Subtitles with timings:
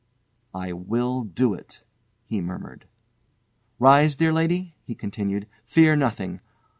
[0.55, 1.83] "I will do it,"
[2.25, 2.87] he murmured.
[3.77, 5.47] "Rise dear lady," he continued.
[5.67, 6.39] "Fear nothing.